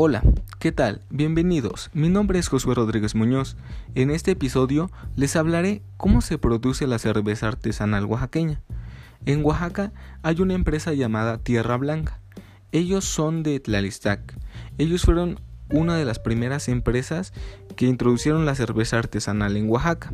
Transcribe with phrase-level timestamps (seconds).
[0.00, 0.22] Hola,
[0.60, 1.02] ¿qué tal?
[1.10, 1.90] Bienvenidos.
[1.92, 3.56] Mi nombre es Josué Rodríguez Muñoz.
[3.96, 8.60] En este episodio les hablaré cómo se produce la cerveza artesanal oaxaqueña.
[9.26, 9.92] En Oaxaca
[10.22, 12.20] hay una empresa llamada Tierra Blanca.
[12.70, 14.38] Ellos son de Tlalistac.
[14.78, 17.32] Ellos fueron una de las primeras empresas
[17.74, 20.12] que introducieron la cerveza artesanal en Oaxaca.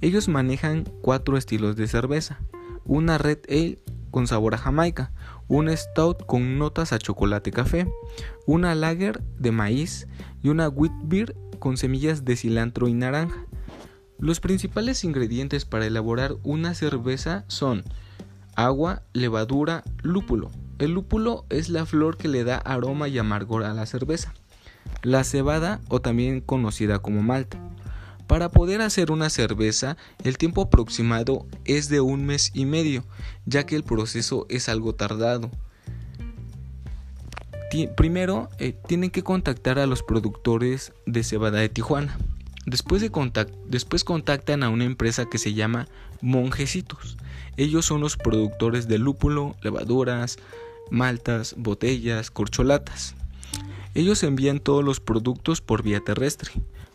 [0.00, 2.40] Ellos manejan cuatro estilos de cerveza.
[2.84, 3.78] Una Red Ale
[4.10, 5.10] con sabor a Jamaica,
[5.48, 7.86] un stout con notas a chocolate café,
[8.46, 10.06] una lager de maíz
[10.42, 13.46] y una wheat beer con semillas de cilantro y naranja.
[14.18, 17.84] Los principales ingredientes para elaborar una cerveza son
[18.54, 20.50] agua, levadura, lúpulo.
[20.78, 24.34] El lúpulo es la flor que le da aroma y amargor a la cerveza.
[25.02, 27.58] La cebada o también conocida como malta.
[28.26, 33.04] Para poder hacer una cerveza, el tiempo aproximado es de un mes y medio,
[33.44, 35.50] ya que el proceso es algo tardado.
[37.96, 42.16] primero, eh, tienen que contactar a los productores de cebada de Tijuana.
[42.66, 43.10] Después, de
[43.66, 45.88] después contactan a una empresa que se llama
[46.22, 47.18] Monjecitos.
[47.56, 50.38] Ellos son los productores de lúpulo, levaduras,
[50.90, 53.14] maltas, botellas, corcholatas.
[53.94, 56.50] Ellos envían todos los productos por vía terrestre.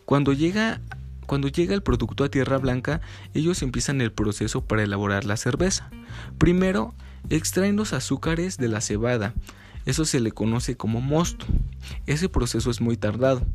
[0.05, 0.81] Cuando llega
[1.29, 3.01] cuando llega el producto a Tierra Blanca,
[3.35, 5.91] ellos empiezan el proceso para elaborar la cerveza.
[6.39, 6.95] Primero,
[7.29, 9.35] extraen los azúcares de la cebada.
[9.85, 11.45] Eso se le conoce como mosto.
[12.07, 13.45] Ese proceso es muy tardado.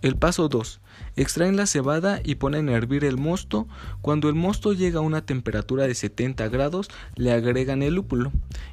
[0.00, 0.80] El paso 2.
[1.14, 3.68] Extraen la cebada y ponen a hervir el mosto.
[4.00, 8.32] Cuando el mosto llega a una temperatura de 70 grados, le agregan el lúpulo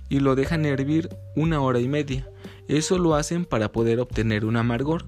[0.10, 2.28] y lo dejan hervir una hora y media.
[2.68, 5.06] Eso lo hacen para poder obtener un amargor.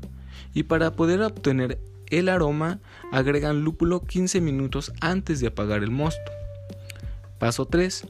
[0.53, 1.79] Y para poder obtener
[2.11, 2.79] el aroma,
[3.11, 6.31] agregan lúpulo 15 minutos antes de apagar el mosto.
[7.39, 8.05] Paso 3.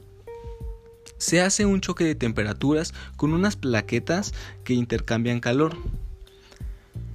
[1.16, 5.76] Se hace un choque de temperaturas con unas plaquetas que intercambian calor.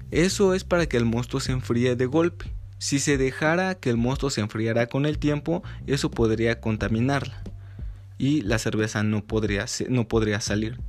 [0.09, 2.45] Eso es para que el mosto se enfríe de golpe.
[2.79, 7.43] Si se dejara que el mosto se enfriara con el tiempo, eso podría contaminarla
[8.17, 10.79] y la cerveza no podría, no podría salir.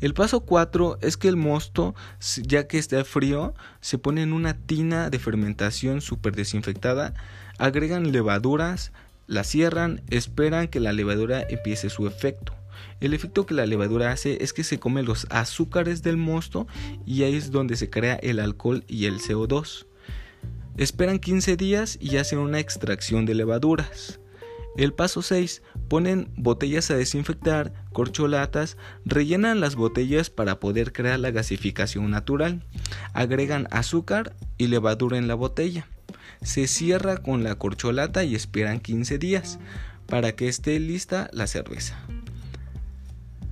[0.00, 1.94] El paso 4 es que el mosto,
[2.42, 7.12] ya que está frío, se pone en una tina de fermentación súper desinfectada,
[7.58, 8.92] agregan levaduras,
[9.26, 12.54] la cierran, esperan que la levadura empiece su efecto.
[13.00, 16.66] El efecto que la levadura hace es que se come los azúcares del mosto
[17.04, 19.86] y ahí es donde se crea el alcohol y el CO2.
[20.76, 24.19] Esperan 15 días y hacen una extracción de levaduras.
[24.80, 25.60] El paso 6.
[25.88, 32.64] Ponen botellas a desinfectar, corcholatas, rellenan las botellas para poder crear la gasificación natural,
[33.12, 35.86] agregan azúcar y levadura en la botella.
[36.40, 39.58] Se cierra con la corcholata y esperan 15 días
[40.06, 41.98] para que esté lista la cerveza.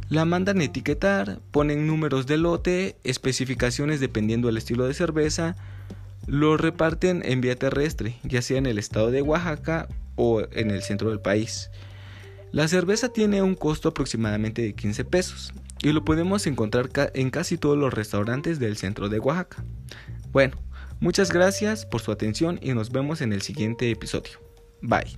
[0.08, 5.56] La mandan etiquetar, ponen números de lote, especificaciones dependiendo del estilo de cerveza,
[6.26, 10.82] lo reparten en vía terrestre, ya sea en el estado de Oaxaca o en el
[10.82, 11.70] centro del país.
[12.52, 17.56] La cerveza tiene un costo aproximadamente de 15 pesos y lo podemos encontrar en casi
[17.56, 19.64] todos los restaurantes del centro de Oaxaca.
[20.32, 20.56] Bueno,
[21.00, 24.40] muchas gracias por su atención y nos vemos en el siguiente episodio.
[24.82, 25.16] Bye.